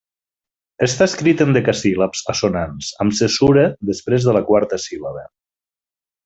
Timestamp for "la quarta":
4.39-4.81